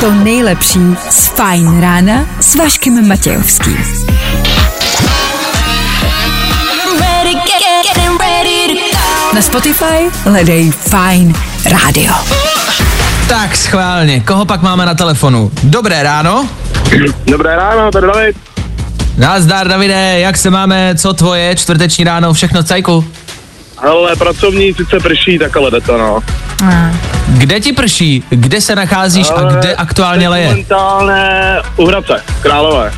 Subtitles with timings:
[0.00, 3.76] to nejlepší z Fajn rána s Vaškem Matějovským.
[9.34, 11.34] Na Spotify hledej Fajn
[11.64, 12.14] rádio.
[13.28, 15.50] Tak schválně, koho pak máme na telefonu?
[15.62, 16.48] Dobré ráno.
[17.26, 18.36] Dobré ráno, tady David.
[19.16, 23.04] Nazdar Davide, jak se máme, co tvoje, čtvrteční ráno, všechno cajku?
[23.82, 26.20] Hele, pracovní sice prší, tak ale jde to, no.
[27.28, 30.48] Kde ti prší, kde se nacházíš a Ale kde aktuálně leje?
[30.48, 32.92] Momentálně u Hradce, Králové.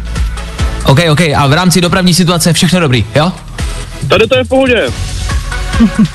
[0.84, 3.33] OK, OK, a v rámci dopravní situace všechno dobrý, jo?
[4.09, 4.87] Tady to je v pohodě.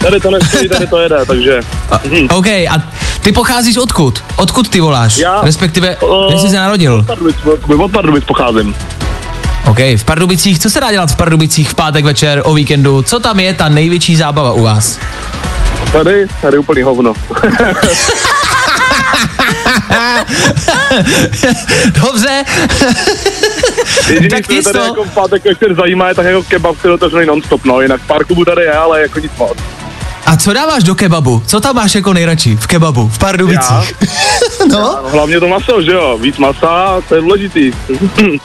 [0.02, 1.60] Tady to nestojí, tady to jede, takže...
[2.12, 2.28] Mhm.
[2.32, 2.84] OK, a
[3.22, 4.24] ty pocházíš odkud?
[4.36, 5.18] Odkud ty voláš?
[5.18, 7.04] Já- Respektive, O, kde jsi se narodil?
[7.04, 7.36] Pardubic,
[7.80, 8.76] od Pardubic pocházím.
[9.68, 13.02] OK, v Pardubicích, co se dá dělat v Pardubicích v pátek večer o víkendu?
[13.02, 15.00] Co tam je ta největší zábava u vás?
[15.92, 17.14] Tady, tady úplný hovno.
[22.04, 22.44] Dobře.
[24.08, 26.94] Jediný, Tak co tady to- jako v pátek večer zajímá, je tak jako kebab, který
[26.94, 27.82] otevřený non-stop, no.
[27.82, 29.58] Jinak pár klubů tady je, ale jako nic moc.
[30.26, 31.44] A co dáváš do kebabu?
[31.48, 33.94] Co tam máš jako nejradši v kebabu, v Pardubicích?
[34.60, 36.18] no, No, hlavně to maso, že jo?
[36.22, 37.72] Víc masa, to je důležitý.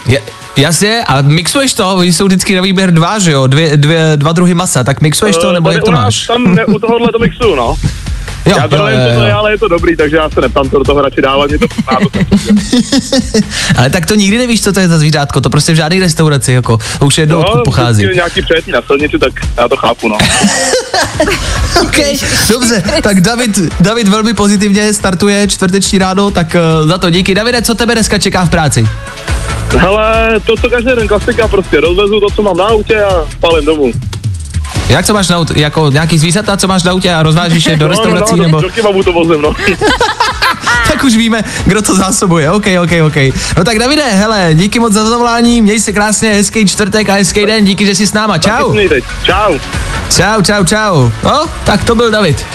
[0.06, 0.22] je,
[0.56, 4.32] jasně, a mixuješ to, oni jsou vždycky na výběr dva, že jo, dvě, dvě, dva
[4.32, 6.26] druhy masa, tak mixuješ to, Eh, nebo tady jak to máš?
[6.26, 7.74] Tam ne, u tohohle to mixuju, no.
[8.46, 10.70] Jo, Já to nevím, co to je, ale je to dobrý, takže já se neptám,
[10.70, 11.98] co do toho radši dávat, mě to chutná,
[13.76, 16.52] Ale tak to nikdy nevíš, co to je za zvířátko, to prostě v žádné restauraci,
[16.52, 18.02] jako, už je jedno, odkud pochází.
[18.02, 20.18] prostě nějaký přijetí na silnici, tak já to chápu, no.
[21.82, 22.16] Okay,
[22.48, 27.34] dobře, tak David, David velmi pozitivně startuje čtvrteční ráno, tak uh, za to díky.
[27.34, 28.88] Davide, co tebe dneska čeká v práci?
[29.78, 33.64] Hele, to, co každý den klasika, prostě rozvezu to, co mám na autě a spalím
[33.66, 33.92] domů.
[34.88, 37.76] Jak co máš na autě, jako nějaký zvířata, co máš na autě a rozvážíš je
[37.76, 38.60] do restaurací, no, no, nebo?
[38.60, 39.54] Do, kebabu to vozím, no.
[40.88, 42.50] tak už víme, kdo to zásobuje.
[42.50, 43.16] OK, OK, OK.
[43.56, 47.46] No tak Davide, hele, díky moc za zavolání, měj se krásně, hezký čtvrtek a hezký
[47.46, 48.38] den, díky, že jsi s náma.
[48.38, 48.74] Čau.
[49.24, 49.58] Čau.
[50.16, 51.10] Čau, čau, čau.
[51.24, 52.46] No, tak to byl David.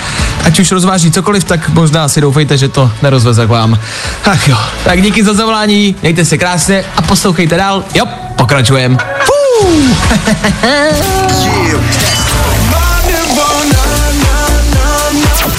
[0.46, 3.80] Ať už rozváží cokoliv, tak možná si doufejte, že to nerozveze k vám.
[4.26, 7.84] Ach jo, tak díky za zavolání, mějte se krásně a poslouchejte dál.
[7.94, 8.98] Jo, pokračujem.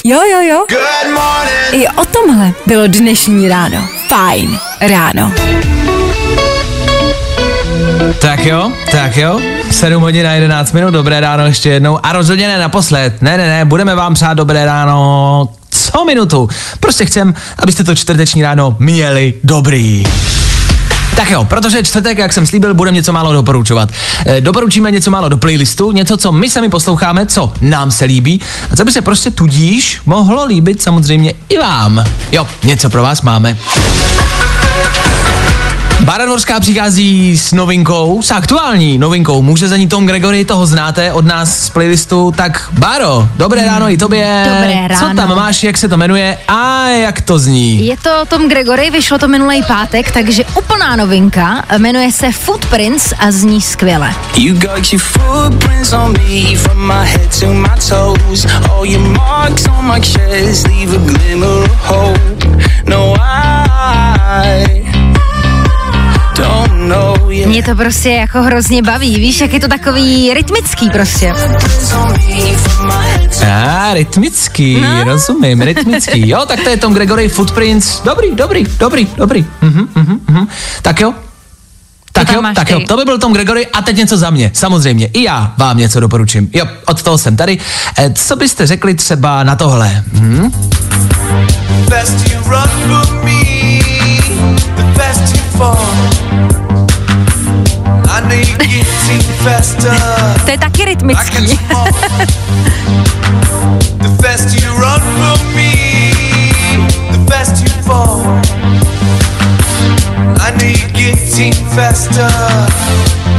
[0.04, 0.64] Jo, jo, jo.
[1.72, 3.88] I o tomhle bylo dnešní ráno.
[4.08, 5.32] Fajn ráno.
[8.20, 9.40] Tak jo, tak jo.
[9.70, 11.98] 7 hodin a 11 minut, dobré ráno ještě jednou.
[12.02, 13.22] A rozhodně ne naposled.
[13.22, 16.48] Ne, ne, ne, budeme vám přát dobré ráno co minutu.
[16.80, 20.04] Prostě chcem, abyste to čtvrteční ráno měli dobrý.
[21.16, 23.88] Tak jo, protože čtvrtek, jak jsem slíbil, budeme něco málo doporučovat.
[24.26, 28.40] E, doporučíme něco málo do playlistu, něco, co my sami posloucháme, co nám se líbí
[28.70, 32.04] a co by se prostě tudíž mohlo líbit samozřejmě i vám.
[32.32, 33.56] Jo, něco pro vás máme.
[36.06, 39.42] Bára Dvorská přichází s novinkou, s aktuální novinkou.
[39.42, 42.32] Může za ní Tom Gregory, toho znáte od nás z playlistu.
[42.36, 44.44] Tak Báro, dobré ráno i tobě.
[44.44, 45.08] Dobré ráno.
[45.08, 47.86] Co tam máš, jak se to jmenuje a jak to zní?
[47.86, 53.30] Je to Tom Gregory, vyšlo to minulý pátek, takže úplná novinka, jmenuje se Footprints a
[53.30, 54.14] zní skvěle.
[54.36, 58.46] You got your footprints on me from my head to my toes.
[58.70, 62.46] All your marks on my chest leave a glimmer of hope.
[62.88, 65.15] No, I.
[67.46, 71.32] Mě to prostě jako hrozně baví, víš, jak je to takový rytmický prostě.
[73.52, 75.04] A, rytmický, no.
[75.04, 76.28] rozumím, rytmický.
[76.28, 78.00] Jo, tak to je Tom Gregory Footprints.
[78.04, 79.46] Dobrý, dobrý, dobrý, dobrý.
[79.60, 80.46] Mhm, mhm, mhm.
[80.82, 81.14] Tak jo,
[82.12, 82.72] tak jo, tak ty?
[82.72, 85.06] jo, to by byl Tom Gregory a teď něco za mě, samozřejmě.
[85.06, 86.50] I já vám něco doporučím.
[86.54, 87.58] Jo, od toho jsem tady.
[87.98, 90.04] E, co byste řekli třeba na tohle?
[90.12, 90.50] Hm?
[91.88, 93.80] best you run from me,
[94.76, 96.25] the best you fall.
[100.44, 101.30] To je taky I rytmický.
[101.30, 101.88] can small.
[103.98, 105.72] The best you run from me,
[107.12, 108.22] the best you fall.
[110.40, 112.30] I know you getting faster,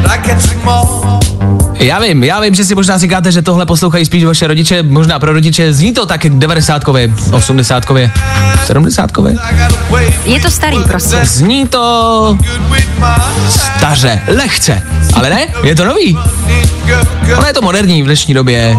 [0.04, 1.67] but I can small.
[1.80, 5.20] Já vím, já vím, že si možná říkáte, že tohle poslouchají spíš vaše rodiče, možná
[5.20, 6.84] pro rodiče, zní to tak 90
[7.32, 7.84] 80
[8.66, 9.12] 70
[10.26, 11.20] Je to starý prostě.
[11.24, 12.38] Zní to
[13.50, 14.82] staře, lehce,
[15.14, 16.18] ale ne, je to nový.
[17.38, 18.78] Ono je to moderní v dnešní době.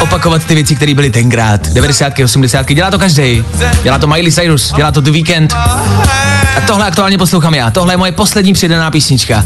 [0.00, 3.44] Opakovat ty věci, které byly tenkrát, 90 80 dělá to každý.
[3.82, 5.52] Dělá to Miley Cyrus, dělá to The Weekend.
[6.56, 7.70] A tohle aktuálně poslouchám já.
[7.70, 9.44] Tohle je moje poslední přidaná písnička.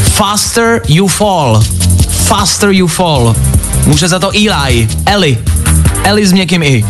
[0.00, 1.64] Faster You Fall.
[2.08, 3.36] Faster You Fall.
[3.86, 5.38] Může za to Eli, Eli.
[6.04, 6.84] Eli s měkkým i.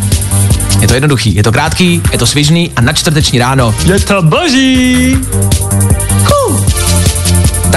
[0.79, 4.21] Je to jednoduchý, je to krátký, je to svižný a na čtvrteční ráno je to
[4.21, 5.17] boží.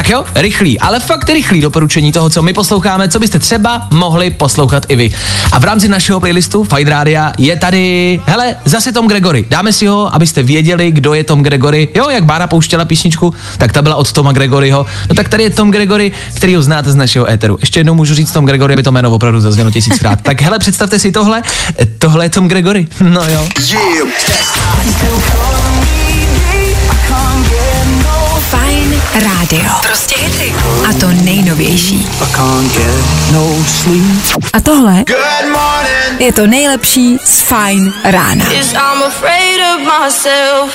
[0.06, 4.30] Tak jo, rychlý, ale fakt rychlý doporučení toho, co my posloucháme, co byste třeba mohli
[4.30, 5.12] poslouchat i vy.
[5.52, 9.44] A v rámci našeho playlistu Fight Rádia je tady, hele, zase Tom Gregory.
[9.50, 11.88] Dáme si ho, abyste věděli, kdo je Tom Gregory.
[11.94, 14.86] Jo, jak Bára pouštěla písničku, tak ta byla od Toma Gregoryho.
[15.08, 17.58] No tak tady je Tom Gregory, který ho znáte z našeho éteru.
[17.60, 20.20] Ještě jednou můžu říct Tom Gregory, aby to jméno opravdu zaznělo tisíckrát.
[20.22, 21.42] tak hele, představte si tohle.
[21.98, 22.86] Tohle je Tom Gregory.
[23.00, 23.48] No jo.
[24.42, 25.65] Fajn
[29.24, 29.70] rádio.
[29.82, 30.54] Prostě hity.
[30.90, 32.08] A to nejnovější.
[34.52, 35.04] A tohle
[36.18, 38.44] je to nejlepší z Fajn rána.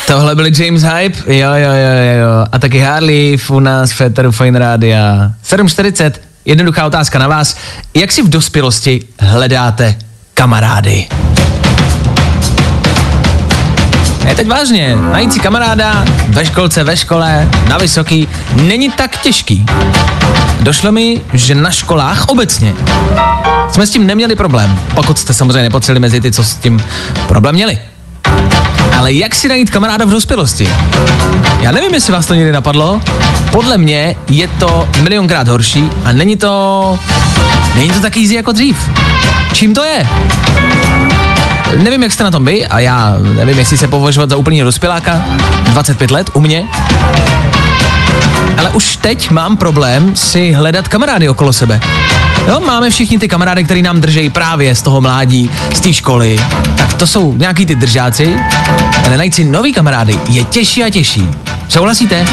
[0.08, 4.32] Tohle byl James Hype, jo, jo, jo, jo, a taky Harley u nás v Eteru
[4.32, 5.32] Fine Rádia.
[5.50, 6.12] 7.40,
[6.46, 7.58] jednoduchá otázka na vás.
[7.94, 9.96] Jak si v dospělosti hledáte
[10.34, 11.08] kamarády?
[14.26, 19.66] Ne, teď vážně, najít si kamaráda ve školce, ve škole, na vysoký, není tak těžký.
[20.60, 22.74] Došlo mi, že na školách obecně
[23.72, 26.84] jsme s tím neměli problém, pokud jste samozřejmě nepocili mezi ty, co s tím
[27.28, 27.80] problém měli.
[28.98, 30.70] Ale jak si najít kamaráda v dospělosti?
[31.60, 33.02] Já nevím, jestli vás to někdy napadlo.
[33.52, 37.00] Podle mě je to milionkrát horší a není to...
[37.76, 38.90] Není to tak easy jako dřív.
[39.54, 40.08] Čím to je?
[41.78, 45.26] Nevím, jak jste na tom vy a já nevím, jestli se považovat za úplný dospěláka.
[45.64, 46.68] 25 let u mě.
[48.58, 51.80] Ale už teď mám problém si hledat kamarády okolo sebe.
[52.48, 56.40] Jo, máme všichni ty kamarády, který nám držejí právě z toho mládí, z té školy.
[56.76, 58.36] Tak to jsou nějaký ty držáci,
[59.06, 61.30] ale najít si nový kamarády je těžší a těžší.
[61.70, 62.26] Souhlasíte?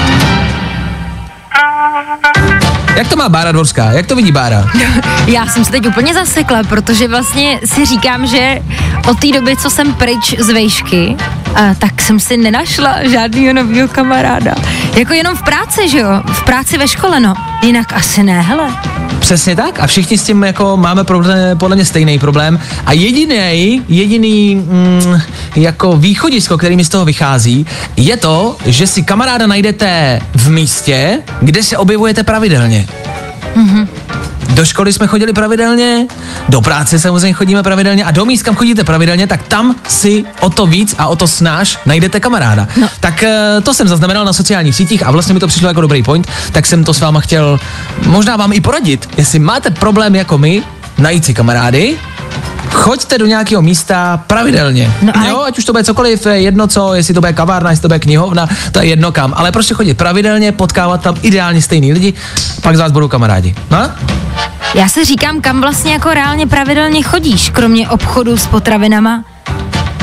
[2.98, 3.84] Jak to má Bára Dvorská?
[3.92, 4.70] Jak to vidí Bára?
[5.26, 8.58] Já jsem se teď úplně zasekla, protože vlastně si říkám, že
[9.08, 11.16] od té doby, co jsem pryč z vejšky,
[11.54, 14.54] a tak jsem si nenašla žádného nového kamaráda.
[14.94, 16.22] Jako jenom v práci, že jo?
[16.32, 17.34] V práci ve škole, no.
[17.62, 18.68] Jinak asi ne, hele.
[19.28, 23.82] Přesně tak a všichni s tím jako máme problém, podle mě stejný problém a jediný,
[23.88, 25.20] jediný mm,
[25.56, 27.66] jako východisko, který mi z toho vychází,
[27.96, 32.86] je to, že si kamaráda najdete v místě, kde se objevujete pravidelně.
[33.56, 33.88] Mm-hmm.
[34.58, 36.06] Do školy jsme chodili pravidelně,
[36.48, 40.50] do práce samozřejmě chodíme pravidelně a do míst, kam chodíte pravidelně, tak tam si o
[40.50, 42.68] to víc a o to snáš najdete kamaráda.
[42.76, 42.88] No.
[43.00, 46.02] Tak eh, to jsem zaznamenal na sociálních sítích a vlastně mi to přišlo jako dobrý
[46.02, 47.60] point, tak jsem to s váma chtěl
[48.06, 49.08] možná vám i poradit.
[49.16, 50.62] Jestli máte problém jako my,
[50.98, 51.96] najít si kamarády,
[52.72, 54.92] choďte do nějakého místa pravidelně.
[55.02, 55.28] No ale...
[55.28, 57.88] Jo, ať už to bude cokoliv, je jedno co, jestli to bude kavárna, jestli to
[57.88, 59.34] bude knihovna, to je jedno kam.
[59.36, 62.14] Ale prostě chodit pravidelně, potkávat tam ideálně stejný lidi,
[62.62, 63.54] pak z vás budou kamarádi.
[63.70, 63.90] No?
[64.74, 69.24] Já se říkám, kam vlastně jako reálně pravidelně chodíš, kromě obchodu s potravinama?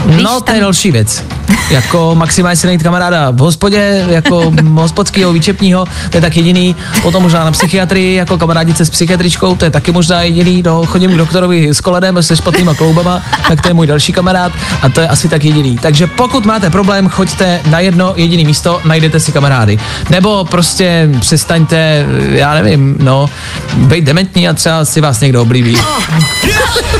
[0.06, 1.24] Víš, no, to je další věc.
[1.70, 6.76] Jako maximálně si najít kamaráda v hospodě, jako hospodského, výčepního, to je tak jediný.
[7.02, 10.64] Potom možná na psychiatrii, jako kamarádice s psychiatričkou, to je taky možná jediný.
[10.66, 14.52] No, chodím k doktorovi s koledem, se špatnýma kloubama, tak to je můj další kamarád
[14.82, 15.78] a to je asi tak jediný.
[15.82, 19.80] Takže pokud máte problém, choďte na jedno jediné místo, najdete si kamarády.
[20.10, 23.30] Nebo prostě přestaňte, já nevím, no,
[23.76, 25.78] být dementní a třeba si vás někdo oblíbí.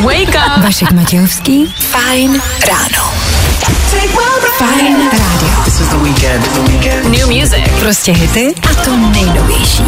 [0.02, 0.64] Wake up!
[0.64, 3.04] Vašek Matějovský, fajn ráno.
[4.58, 5.64] Fajn rádio.
[5.64, 6.44] This is the weekend.
[6.44, 7.12] The weekend.
[7.12, 7.64] New music.
[7.80, 9.84] Prostě hity a to nejnovější.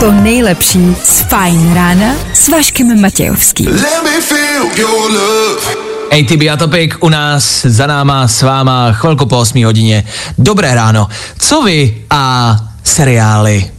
[0.00, 3.66] To nejlepší z Fajn rána s Vaškem Matějovským.
[3.66, 5.74] Let me feel your love.
[6.20, 10.04] ATB a Topic u nás, za náma, s váma, chvilku po 8 hodině.
[10.38, 11.08] Dobré ráno.
[11.38, 13.70] Co vy a seriály?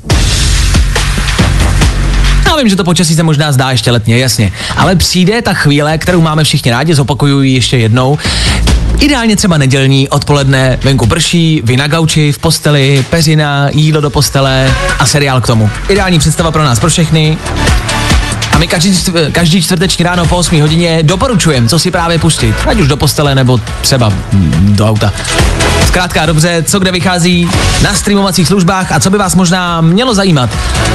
[2.58, 4.52] Vím, že to počasí se možná zdá ještě letně, jasně.
[4.78, 8.18] Ale přijde ta chvíle, kterou máme všichni rádi, zopakuju ji ještě jednou.
[9.00, 14.74] Ideálně třeba nedělní, odpoledne, venku prší, vy na gauči, v posteli, peřina, jídlo do postele
[15.00, 15.70] a seriál k tomu.
[15.90, 17.38] Ideální představa pro nás, pro všechny.
[18.58, 18.94] A my každý,
[19.32, 22.56] každý čtvrteční ráno po 8 hodině doporučujeme, co si právě pustit.
[22.68, 24.14] Ať už do postele nebo třeba
[24.60, 25.14] do auta.
[25.88, 27.50] Zkrátka dobře, co kde vychází
[27.82, 30.50] na streamovacích službách a co by vás možná mělo zajímat.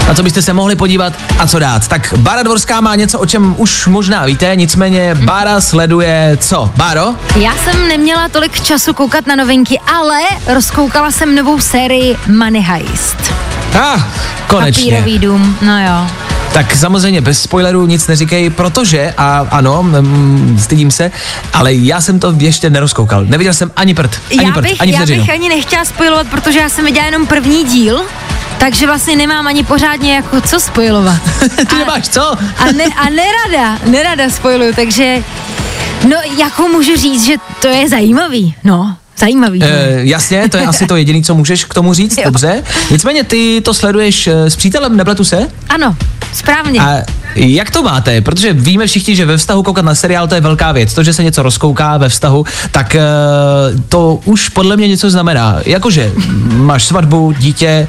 [0.09, 1.89] Na co byste se mohli podívat a co dát.
[1.89, 6.71] Tak Bára Dvorská má něco, o čem už možná víte, nicméně Bára sleduje co?
[6.77, 7.15] Báro?
[7.37, 10.19] Já jsem neměla tolik času koukat na novinky, ale
[10.55, 13.33] rozkoukala jsem novou sérii Money Heist.
[13.75, 14.01] Ah,
[14.47, 14.85] konečně.
[14.85, 16.22] Papírový dům, no jo.
[16.53, 19.87] Tak samozřejmě bez spoilerů nic neříkej, protože, a ano,
[20.59, 21.11] stydím se,
[21.53, 23.25] ale já jsem to ještě nerozkoukal.
[23.25, 25.21] Neviděl jsem ani prd, ani já prd, bych, ani já vteřinu.
[25.21, 28.03] bych ani nechtěla spojovat, protože já jsem viděla jenom první díl,
[28.59, 31.21] takže vlastně nemám ani pořádně jako co spojovat.
[31.69, 32.33] Ty nemáš co?
[32.59, 35.23] A, ne, a nerada, nerada spojuju, takže
[36.09, 39.63] no jako můžu říct, že to je zajímavý, no, zajímavý.
[39.63, 42.25] E, jasně, to je asi to jediné, co můžeš k tomu říct, Jo.
[42.25, 42.63] dobře.
[42.91, 45.49] Nicméně ty to sleduješ eh, s přítelem, nepletu se?
[45.69, 45.97] Ano,
[46.33, 46.81] správně.
[46.81, 47.03] A
[47.35, 48.21] jak to máte?
[48.21, 50.95] Protože víme všichni, že ve vztahu koukat na seriál to je velká věc.
[50.95, 53.01] To, že se něco rozkouká ve vztahu, tak eh,
[53.89, 55.57] to už podle mě něco znamená.
[55.67, 56.13] Jakože
[56.57, 57.89] máš svatbu, dítě,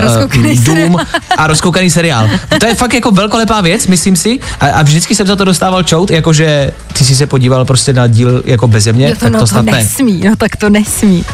[0.00, 1.06] Rozkoukaný dům seriál.
[1.36, 2.28] a rozkoukaný seriál.
[2.60, 4.38] To je fakt jako velkolepá věc, myslím si.
[4.60, 8.06] A, a vždycky jsem za to dostával čout, jakože ty jsi se podíval prostě na
[8.06, 9.72] díl jako beze mě, Jo, to, tak no, to to snad ne.
[9.72, 11.24] nesmí, no tak to nesmí.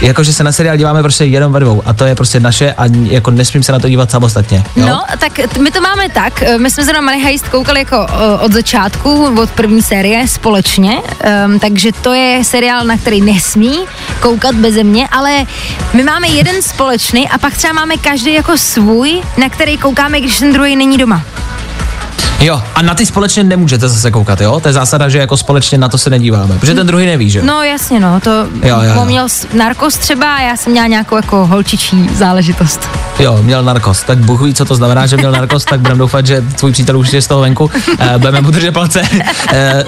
[0.00, 2.84] Jakože se na seriál díváme prostě jenom ve dvou a to je prostě naše a
[3.04, 4.64] jako nesmím se na to dívat samostatně.
[4.76, 4.86] Jo?
[4.86, 8.06] No, tak my to máme tak, eh, my jsme na Money Heist koukali jako
[8.40, 11.02] od začátku, od první série společně,
[11.46, 13.78] um, takže to je seriál, na který nesmí
[14.20, 15.46] koukat beze mě, ale
[15.92, 20.38] my máme jeden společný a pak třeba máme každý jako svůj, na který koukáme, když
[20.38, 21.22] ten druhý není doma.
[22.44, 24.60] Jo, a na ty společně nemůžete zase koukat, jo?
[24.60, 27.38] To je zásada, že jako společně na to se nedíváme, protože ten druhý neví, že
[27.38, 27.44] jo?
[27.44, 29.04] No jasně, no, to Jo, jo, jo.
[29.04, 32.88] měl narkos třeba a já jsem měla nějakou jako holčičí záležitost.
[33.18, 34.02] Jo, měl narkos.
[34.02, 36.98] Tak Bůh ví, co to znamená, že měl narkos, tak budeme doufat, že tvůj přítel
[36.98, 37.64] už je z toho venku.
[37.64, 39.02] Uh, budeme mu držet palce.
[39.02, 39.18] Uh,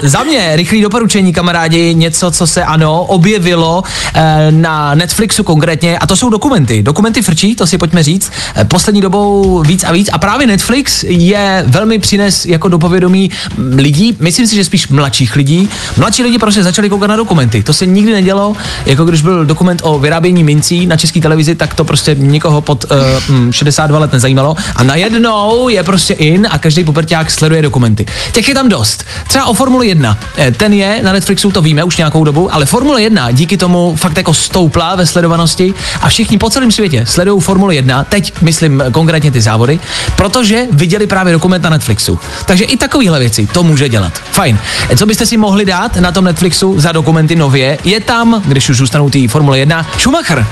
[0.01, 3.83] za mě rychlý doporučení, kamarádi, něco, co se ano, objevilo
[4.15, 6.83] uh, na Netflixu konkrétně, a to jsou dokumenty.
[6.83, 8.31] Dokumenty frčí, to si pojďme říct.
[8.57, 10.09] Uh, poslední dobou víc a víc.
[10.13, 13.31] A právě Netflix je velmi přines jako do povědomí
[13.75, 15.69] lidí, myslím si, že spíš mladších lidí.
[15.97, 17.63] Mladší lidi prostě začali koukat na dokumenty.
[17.63, 21.73] To se nikdy nedělo, jako když byl dokument o vyrábění mincí na české televizi, tak
[21.73, 22.85] to prostě nikoho pod
[23.29, 24.55] uh, mm, 62 let nezajímalo.
[24.75, 28.05] A najednou je prostě in a každý poprťák sleduje dokumenty.
[28.31, 29.05] Těch je tam dost.
[29.27, 30.17] Třeba o Formuli 1.
[30.37, 33.95] Eh, Ten je na Netflixu, to víme už nějakou dobu, ale Formule 1 díky tomu
[33.95, 38.83] fakt jako stoupla ve sledovanosti a všichni po celém světě sledují Formuli 1, teď myslím
[38.91, 39.79] konkrétně ty závody,
[40.15, 42.19] protože viděli právě dokument na Netflixu.
[42.45, 44.13] Takže i takovéhle věci to může dělat.
[44.31, 44.59] Fajn.
[44.97, 47.77] Co byste si mohli dát na tom Netflixu za dokumenty nově?
[47.83, 50.47] Je tam, když už zůstanou ty Formule 1, Schumacher.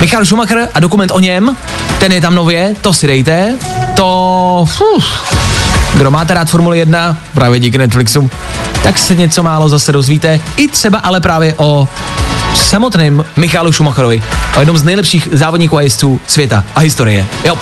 [0.00, 1.56] Michal Schumacher a dokument o něm,
[1.98, 3.58] ten je tam nově, to si dejte.
[3.94, 4.66] To...
[4.96, 5.04] Uf,
[5.94, 8.30] kdo máte rád Formule 1, právě díky Netflixu,
[8.82, 10.40] tak se něco málo zase dozvíte.
[10.56, 11.88] I třeba ale právě o
[12.54, 14.22] samotném Michalu Schumacherovi,
[14.56, 17.26] o jednom z nejlepších závodníků a jezdců světa a historie.
[17.44, 17.58] Jo.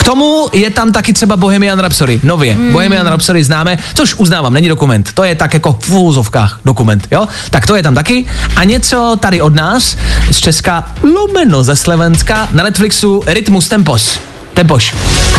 [0.00, 2.54] K tomu je tam taky třeba Bohemian Rhapsody, nově.
[2.54, 2.72] Hmm.
[2.72, 7.28] Bohemian Rhapsody známe, což uznávám, není dokument, to je tak jako v úvozovkách dokument, jo?
[7.50, 8.26] Tak to je tam taky.
[8.56, 9.96] A něco tady od nás,
[10.30, 14.18] z Česka, lomeno ze Slovenska, na Netflixu Rytmus Tempos.
[14.54, 14.94] Tempoš.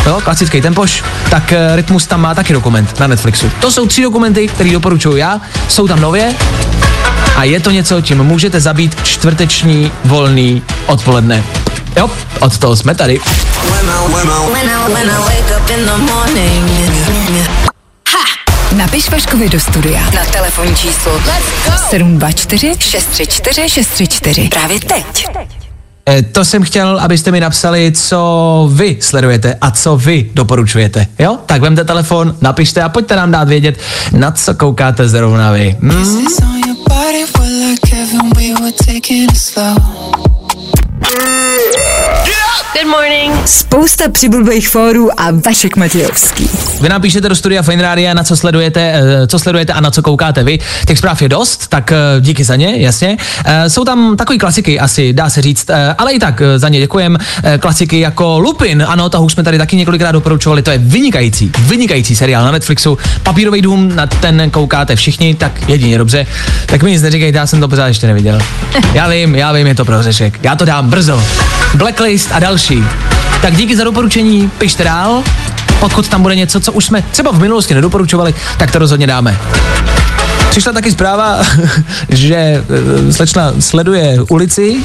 [0.06, 3.50] Jo, klasický tempoš, tak uh, Rytmus tam má taky dokument na Netflixu.
[3.60, 6.34] To jsou tři dokumenty, které doporučuji já, jsou tam nově
[7.36, 11.44] a je to něco, čím můžete zabít čtvrteční volný odpoledne.
[11.96, 13.20] Jo, od toho jsme tady.
[18.76, 21.20] Napiš Vaškovi do studia na telefonní číslo
[21.90, 24.48] 724 634 634.
[24.48, 25.26] Právě teď.
[26.08, 31.06] E, to jsem chtěl, abyste mi napsali, co vy sledujete a co vy doporučujete.
[31.18, 31.38] Jo?
[31.46, 33.78] Tak vemte telefon, napište a pojďte nám dát vědět,
[34.12, 35.76] na co koukáte zrovna vy.
[35.80, 36.26] Hmm?
[42.74, 43.42] It slow.
[43.46, 46.50] Spousta přibulbých fórů a Vašek Matějovský.
[46.80, 50.02] Vy napíšete do studia Fine Radio, na co sledujete, eh, co sledujete a na co
[50.02, 50.58] koukáte vy.
[50.86, 53.16] Těch zpráv je dost, tak eh, díky za ně, jasně.
[53.44, 57.18] Eh, Jsou tam takový klasiky asi, dá se říct, ale i tak za ně děkujem.
[57.60, 62.16] Klasiky jako Lupin, ano, toho už jsme tady taky několikrát doporučovali, to je vynikající, vynikající
[62.16, 62.98] seriál na Netflixu.
[63.22, 66.26] Papírový dům, na ten koukáte všichni, tak jedině dobře.
[66.66, 68.38] Tak mi nic neříkejte, já jsem to pořád ještě neviděl.
[68.94, 70.38] Já vím, já vím, je to pro řešek.
[70.42, 71.22] Já to dám brzo.
[71.74, 72.61] Blacklist a další.
[73.40, 75.22] Tak díky za doporučení, pište dál.
[75.80, 79.38] Pokud tam bude něco, co už jsme třeba v minulosti nedoporučovali, tak to rozhodně dáme.
[80.50, 81.38] Přišla taky zpráva,
[82.08, 84.76] že eh, slečna sleduje ulici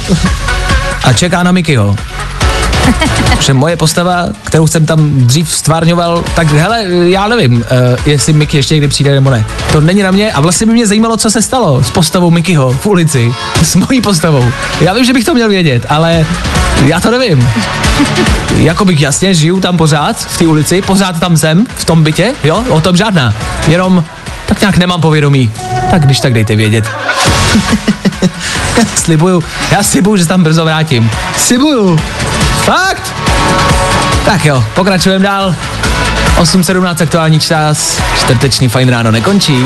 [1.03, 1.95] a čeká na Mikyho.
[3.39, 7.61] Že moje postava, kterou jsem tam dřív stvárňoval, tak hele, já nevím, uh,
[8.05, 9.45] jestli Mickey ještě někdy přijde nebo ne.
[9.71, 12.71] To není na mě a vlastně by mě zajímalo, co se stalo s postavou Mickeyho
[12.71, 14.51] v ulici, s mojí postavou.
[14.81, 16.25] Já vím, že bych to měl vědět, ale
[16.85, 17.49] já to nevím.
[18.55, 22.33] Jako bych jasně žiju tam pořád v té ulici, pořád tam jsem, v tom bytě,
[22.43, 23.33] jo, o tom žádná.
[23.67, 24.03] Jenom
[24.45, 25.51] tak nějak nemám povědomí.
[25.91, 26.85] Tak když tak dejte vědět.
[28.95, 31.11] slibuju, já slibuju, že tam brzo vrátím.
[31.37, 31.99] Slibuju.
[32.67, 33.13] Fakt?
[34.25, 35.55] Tak jo, pokračujeme dál.
[36.37, 39.65] 8.17 aktuální čas, čtvrteční fajn ráno nekončí.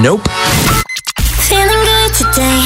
[0.00, 0.30] Nope.
[1.22, 2.62] Feeling good today.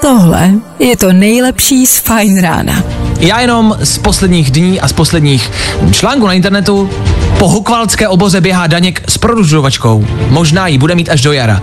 [0.00, 2.82] Tohle je to nejlepší z Fajn rána.
[3.20, 5.50] Já jenom z posledních dní a z posledních
[5.92, 6.90] článků na internetu
[7.38, 10.06] po hukvalské oboze běhá Daněk s prodlužovačkou.
[10.28, 11.62] Možná ji bude mít až do jara.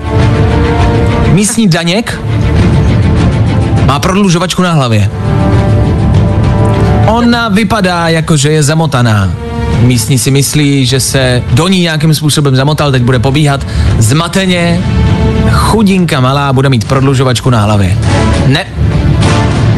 [1.31, 2.19] Místní Daněk
[3.85, 5.09] má prodlužovačku na hlavě.
[7.07, 9.31] Ona vypadá jako, že je zamotaná.
[9.79, 14.81] Místní si myslí, že se do ní nějakým způsobem zamotal, teď bude pobíhat zmateně.
[15.51, 17.97] Chudinka malá bude mít prodlužovačku na hlavě.
[18.47, 18.65] Ne.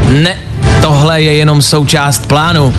[0.10, 0.36] Ne.
[0.82, 2.74] Tohle je jenom součást plánu.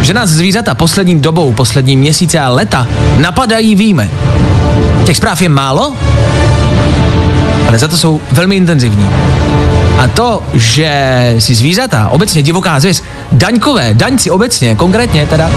[0.00, 2.86] Že nás zvířata poslední dobou, poslední měsíce a leta
[3.18, 4.10] napadají, víme.
[5.04, 5.92] Těch zpráv je málo,
[7.74, 9.08] ale za to jsou velmi intenzivní.
[9.98, 13.02] A to, že si zvířata, obecně divoká zvěř,
[13.32, 15.50] daňkové, daňci obecně, konkrétně teda,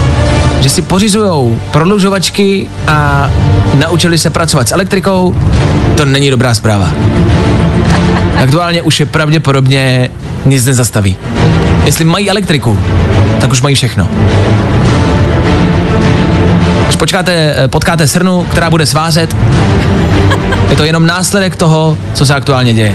[0.60, 3.30] že si pořizují prodlužovačky a
[3.74, 5.34] naučili se pracovat s elektrikou,
[5.96, 6.90] to není dobrá zpráva.
[8.42, 10.10] Aktuálně už je pravděpodobně
[10.44, 11.16] nic nezastaví.
[11.84, 12.78] Jestli mají elektriku,
[13.40, 14.08] tak už mají všechno.
[16.98, 19.36] Počkáte, potkáte srnu, která bude svářet,
[20.70, 22.94] je to jenom následek toho, co se aktuálně děje.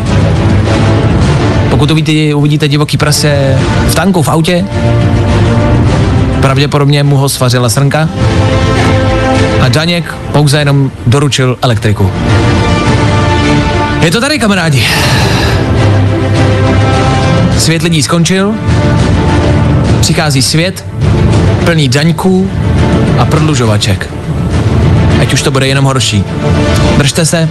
[1.69, 4.65] Pokud uvidíte, uvidíte divoký prase v tanku, v autě,
[6.41, 8.09] pravděpodobně mu ho svařila srnka
[9.61, 12.11] a Daněk pouze jenom doručil elektriku.
[14.01, 14.83] Je to tady, kamarádi.
[17.57, 18.53] Svět lidí skončil,
[20.01, 20.85] přichází svět
[21.65, 22.49] plný daňků
[23.19, 24.09] a prodlužovaček.
[25.21, 26.23] Ať už to bude jenom horší.
[26.97, 27.49] Držte se,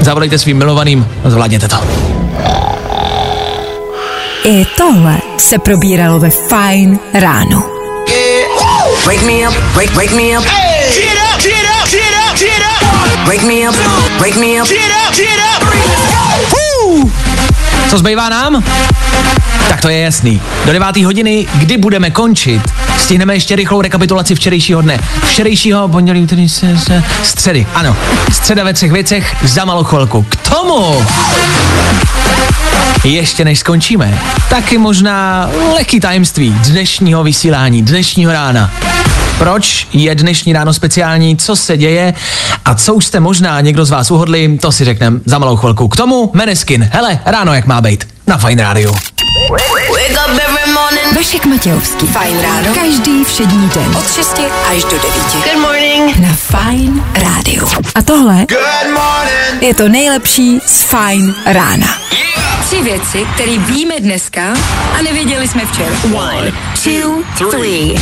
[0.00, 1.76] zavolejte svým milovaným a zvládněte to.
[4.44, 7.62] I tohle se probíralo ve Fajn ráno.
[9.06, 10.44] Wake me up, wake, wake me up.
[10.44, 13.28] Get up, get up, get up, get up.
[13.28, 13.76] Wake me up,
[14.20, 14.68] wake me up.
[14.68, 14.78] Get
[15.08, 15.46] up, get up.
[17.90, 18.64] Co zbývá nám?
[19.68, 20.40] Tak to je jasný.
[20.64, 20.96] Do 9.
[20.96, 22.62] hodiny, kdy budeme končit,
[22.98, 25.00] stihneme ještě rychlou rekapitulaci včerejšího dne.
[25.24, 27.66] Včerejšího pondělí, úterý, se, se, středy.
[27.74, 27.96] Ano,
[28.32, 30.26] středa ve třech věcech za malou chvilku.
[30.28, 31.04] K tomu
[33.04, 38.70] ještě než skončíme, taky možná lehký tajemství dnešního vysílání, dnešního rána.
[39.38, 42.14] Proč je dnešní ráno speciální, co se děje
[42.64, 45.88] a co už jste možná někdo z vás uhodli, to si řekneme za malou chvilku.
[45.88, 46.88] K tomu Meneskin.
[46.92, 48.08] Hele, ráno jak má být.
[48.26, 48.92] Na Fine Radio.
[48.92, 50.85] Wake up.
[51.14, 52.06] Vašek Matějovský.
[52.06, 52.74] Fajn ráno.
[52.74, 53.96] Každý všední den.
[53.96, 54.40] Od 6
[54.70, 55.02] až do 9.
[55.32, 56.16] Good morning.
[56.18, 57.68] Na Fajn rádiu.
[57.94, 58.46] A tohle
[59.60, 61.86] je to nejlepší z Fajn rána.
[62.64, 64.54] Tři věci, které víme dneska
[64.98, 65.96] a nevěděli jsme včera.
[66.14, 66.52] One,
[66.84, 67.94] two, three.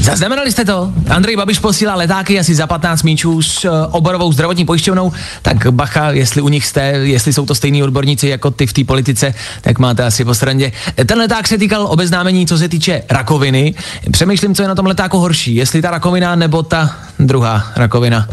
[0.00, 0.92] Zaznamenali jste to?
[1.10, 5.12] Andrej Babiš posílá letáky asi za 15 míčů s uh, oborovou zdravotní pojišťovnou,
[5.42, 8.84] tak bacha, jestli u nich jste, jestli jsou to stejní odborníci jako ty v té
[8.84, 10.72] politice, tak máte asi po straně.
[11.06, 13.74] Ten leták se týkal obeznámení, co se týče rakoviny.
[14.10, 18.28] Přemýšlím, co je na tom letáku horší, jestli ta rakovina nebo ta druhá rakovina.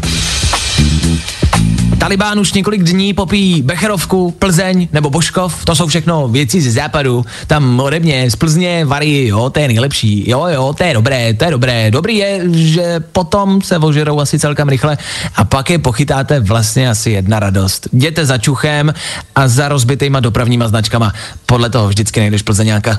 [2.04, 7.24] Talibán už několik dní popíjí Becherovku, Plzeň nebo Boškov, to jsou všechno věci ze západu,
[7.46, 11.34] tam ode mě z Plzně varí, jo, to je nejlepší, jo, jo, to je dobré,
[11.34, 11.90] to je dobré.
[11.90, 14.98] Dobrý je, že potom se ožerou asi celkem rychle
[15.36, 17.88] a pak je pochytáte vlastně asi jedna radost.
[17.92, 18.94] Jděte za čuchem
[19.34, 21.12] a za rozbitýma dopravníma značkama.
[21.46, 22.98] Podle toho vždycky nejdeš Plzeňáka.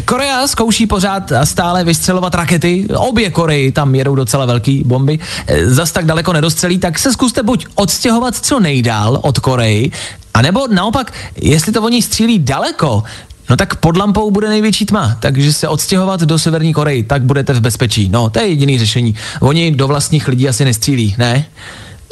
[0.00, 2.86] Korea zkouší pořád a stále vystřelovat rakety.
[2.96, 5.18] Obě Koreji tam jedou docela velký bomby.
[5.46, 9.90] E, Zas tak daleko nedostřelí, tak se zkuste buď odstěhovat co nejdál od Koreji,
[10.34, 13.02] anebo naopak, jestli to oni střílí daleko,
[13.50, 17.52] No tak pod lampou bude největší tma, takže se odstěhovat do Severní Koreji, tak budete
[17.52, 18.08] v bezpečí.
[18.08, 19.14] No, to je jediný řešení.
[19.40, 21.46] Oni do vlastních lidí asi nestřílí, ne?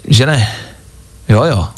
[0.09, 0.49] Že ne?
[1.29, 1.68] Jo, jo.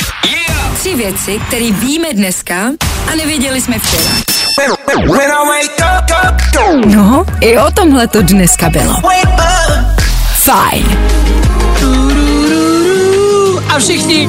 [0.78, 2.70] Tři věci, které víme dneska
[3.12, 4.33] a nevěděli jsme včera.
[6.86, 8.94] No, i o tomhle to dneska bylo.
[10.34, 10.98] Fajn.
[13.74, 14.28] A všichni.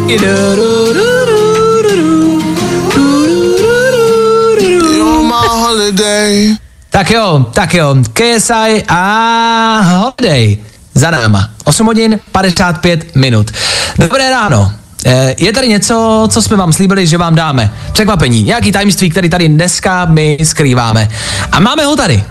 [6.89, 10.57] Tak jo, tak jo, KSI a holiday
[10.93, 11.49] za náma.
[11.63, 13.51] 8 hodin 55 minut.
[13.97, 14.71] Dobré ráno.
[15.05, 17.73] Eh, Je tady něco, co jsme vám slíbili, že vám dáme.
[17.91, 21.09] Překvapení, nějaký tajemství, který tady dneska my skrýváme.
[21.51, 22.23] A máme ho tady.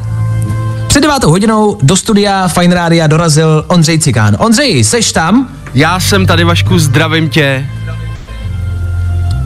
[0.86, 4.36] Před devátou hodinou do studia Fine Rádia dorazil Ondřej Cikán.
[4.38, 5.48] Ondřej, seš tam?
[5.74, 7.66] Já jsem tady, Vašku, zdravím tě.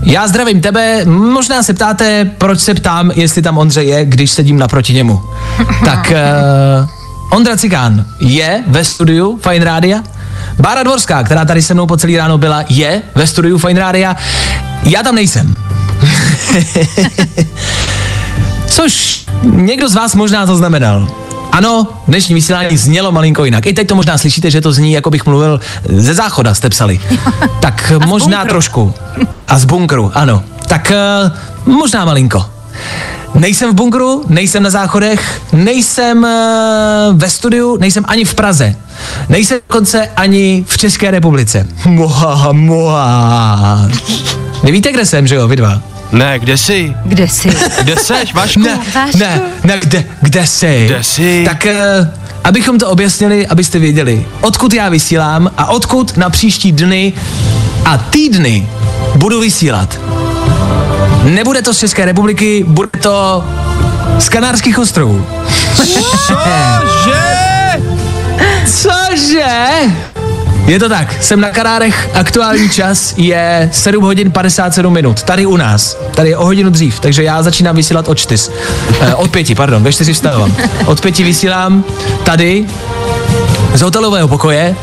[0.03, 4.59] Já zdravím tebe, možná se ptáte, proč se ptám, jestli tam Ondřej je, když sedím
[4.59, 5.23] naproti němu.
[5.85, 6.89] tak uh,
[7.31, 10.03] Ondra Cikán je ve studiu Fine Rádia.
[10.59, 14.17] Bára Dvorská, která tady se mnou po celý ráno byla, je ve studiu Fine Rádia.
[14.83, 15.55] Já tam nejsem.
[18.67, 21.09] Což někdo z vás možná zaznamenal.
[21.53, 23.67] Ano, dnešní vysílání znělo malinko jinak.
[23.67, 27.01] I teď to možná slyšíte, že to zní, jako bych mluvil ze záchoda, jste psali.
[27.61, 28.95] Tak možná trošku.
[29.49, 30.43] A z bunkru, ano.
[30.69, 30.93] Tak
[31.67, 32.51] uh, možná malinko.
[33.35, 38.77] Nejsem v bunkru, nejsem na záchodech, nejsem uh, ve studiu, nejsem ani v Praze.
[39.29, 41.67] Nejsem dokonce ani v České republice.
[41.85, 43.89] Moha, moha.
[44.63, 45.83] Vy víte, kde jsem, že jo, vy dva?
[46.13, 46.95] Ne, kde jsi?
[47.05, 47.49] Kde jsi?
[47.81, 48.61] Kde seš, Vašku?
[48.61, 49.19] Ne, Vašku.
[49.19, 50.85] ne, ne, kde, kde jsi?
[50.87, 51.45] Kde jsi?
[51.49, 51.67] Tak,
[52.01, 52.07] uh,
[52.45, 57.13] abychom to objasnili, abyste věděli, odkud já vysílám a odkud na příští dny
[57.85, 58.69] a týdny
[59.15, 60.01] budu vysílat.
[61.25, 63.45] Nebude to z České republiky, bude to
[64.19, 65.27] z Kanárských ostrovů.
[65.77, 67.48] Cože?
[68.67, 69.69] Cože?
[70.67, 75.57] Je to tak, jsem na Kanárech, aktuální čas je 7 hodin 57 minut, tady u
[75.57, 78.51] nás, tady je o hodinu dřív, takže já začínám vysílat od 4,
[79.01, 81.85] eh, od 5, pardon, ve 4 vstávám, od 5 vysílám
[82.25, 82.67] tady
[83.75, 84.77] z hotelového pokoje,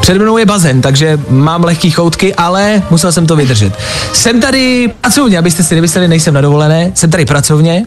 [0.00, 3.78] před mnou je bazén, takže mám lehký choutky, ale musel jsem to vydržet.
[4.12, 7.84] Jsem tady pracovně, abyste si nemysleli, nejsem na dovolené, jsem tady pracovně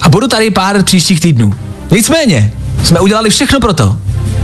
[0.00, 1.54] a budu tady pár příštích týdnů.
[1.90, 2.52] Nicméně,
[2.84, 3.96] jsme udělali všechno pro to,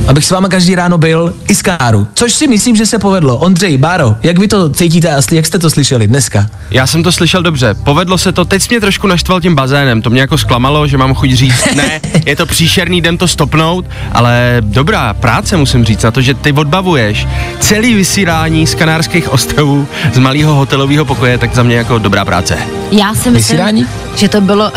[0.08, 2.06] abych s váma každý ráno byl i z Kanáru.
[2.14, 3.36] Což si myslím, že se povedlo.
[3.36, 6.46] Ondřej, Báro, jak vy to cítíte a jak jste to slyšeli dneska?
[6.70, 10.02] Já jsem to slyšel dobře, povedlo se to, teď jsi mě trošku naštval tím bazénem,
[10.02, 13.84] to mě jako zklamalo, že mám chuť říct, ne, je to příšerný, jdem to stopnout,
[14.12, 17.26] ale dobrá práce musím říct, na to, že ty odbavuješ
[17.60, 22.58] celý vysílání z Kanárských ostrovů, z malého hotelového pokoje, tak za mě jako dobrá práce.
[22.92, 23.86] Já si myslím, Vysílání?
[24.16, 24.72] že to bylo...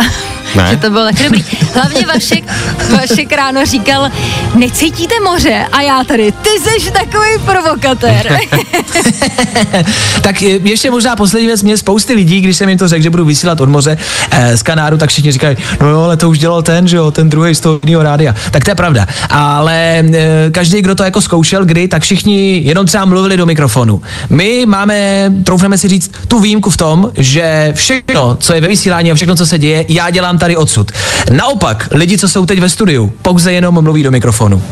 [0.55, 0.67] Ne.
[0.71, 1.43] že to bylo taky dobrý.
[1.73, 2.43] Hlavně Vašek,
[2.91, 4.09] Vašek ráno říkal,
[4.55, 5.65] necítíte moře?
[5.71, 8.37] A já tady, ty jsi takový provokatér.
[10.21, 13.09] tak je- ještě možná poslední věc, mě spousty lidí, když jsem jim to řekl, že
[13.09, 13.97] budu vysílat od moře
[14.31, 17.11] eh, z Kanáru, tak všichni říkají, no jo, ale to už dělal ten, že jo,
[17.11, 18.35] ten druhý z toho jiného rádia.
[18.51, 19.07] Tak to je pravda.
[19.29, 24.01] Ale eh, každý, kdo to jako zkoušel kdy, tak všichni jenom třeba mluvili do mikrofonu.
[24.29, 29.11] My máme, troufneme si říct, tu výjimku v tom, že všechno, co je ve vysílání
[29.11, 30.91] a všechno, co se děje, já dělám tady odsud.
[31.31, 34.63] Naopak, lidi, co jsou teď ve studiu, pouze jenom mluví do mikrofonu.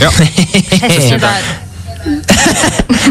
[0.00, 0.10] Jo.
[0.88, 1.63] Přesně tak.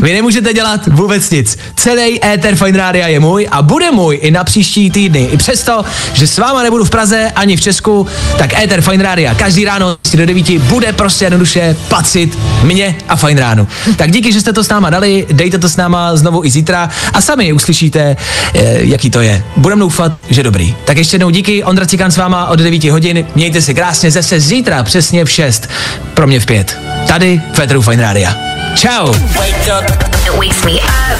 [0.01, 1.57] Vy nemůžete dělat vůbec nic.
[1.75, 5.29] Celý éter Fine Rádia je můj a bude můj i na příští týdny.
[5.31, 9.35] I přesto, že s váma nebudu v Praze ani v Česku, tak éter Fine Rádia
[9.35, 13.67] každý ráno do 9 bude prostě jednoduše patřit mě a Fine Ránu.
[13.95, 16.89] Tak díky, že jste to s náma dali, dejte to s náma znovu i zítra
[17.13, 18.17] a sami uslyšíte,
[18.53, 19.43] eh, jaký to je.
[19.57, 20.75] Budem doufat, že dobrý.
[20.85, 23.25] Tak ještě jednou díky, Ondra Cikán s váma od 9 hodin.
[23.35, 25.69] Mějte se krásně zase zítra přesně v 6.
[26.13, 26.77] Pro mě v 5.
[27.07, 28.52] Tady Féteru Fine Rádia.
[28.75, 29.13] Čau.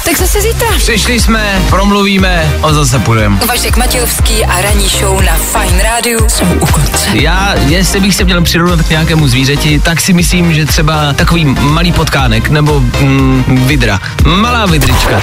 [0.04, 0.68] Tak zase zítra.
[0.76, 3.36] Přišli jsme, promluvíme a zase půjdeme.
[3.46, 7.10] Vašek Matějovský a ranní show na Fine Rádiu jsou u konce.
[7.12, 11.44] Já, jestli bych se měl přirovnat k nějakému zvířeti, tak si myslím, že třeba takový
[11.44, 14.00] malý potkánek nebo mm, vidra.
[14.24, 15.20] Malá vidrička.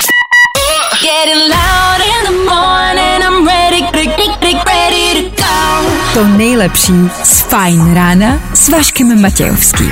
[1.02, 5.90] Getting loud in the morning, I'm ready, ready, ready to go.
[6.14, 9.92] To nejlepší z Fajn rána s Vaškem Matějovským.